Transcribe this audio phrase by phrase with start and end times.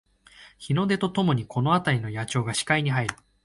[0.57, 3.15] 日の出とともにこのあたりの野鳥が視界に入る